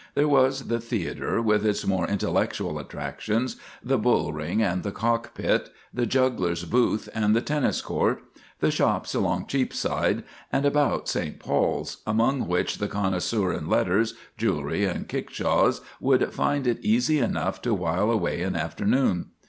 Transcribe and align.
There 0.15 0.27
was 0.27 0.63
the 0.67 0.79
theatre, 0.79 1.43
with 1.43 1.63
its 1.63 1.85
more 1.85 2.07
intellectual 2.07 2.79
attractions; 2.79 3.57
the 3.83 3.99
bull 3.99 4.33
ring 4.33 4.59
and 4.63 4.81
the 4.81 4.91
cockpit; 4.91 5.69
the 5.93 6.07
juggler's 6.07 6.65
booth 6.65 7.07
and 7.13 7.35
the 7.35 7.39
tennis 7.43 7.83
court; 7.83 8.23
the 8.61 8.71
shops 8.71 9.13
along 9.13 9.45
Cheapside 9.45 10.23
and 10.51 10.65
about 10.65 11.07
St. 11.07 11.37
Paul's, 11.37 11.97
among 12.07 12.47
which 12.47 12.79
the 12.79 12.87
connoisseur 12.87 13.53
in 13.53 13.69
letters, 13.69 14.15
jewellery, 14.39 14.85
and 14.85 15.07
kickshaws 15.07 15.81
would 15.99 16.33
find 16.33 16.65
it 16.65 16.79
easy 16.83 17.19
enough 17.19 17.61
to 17.61 17.75
while 17.75 18.09
away 18.09 18.41
an 18.41 18.55
afternoon. 18.55 19.27